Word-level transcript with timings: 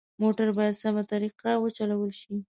موټر 0.21 0.47
باید 0.57 0.79
سمه 0.83 1.03
طریقه 1.11 1.49
وچلول 1.59 2.11
شي. 2.21 2.33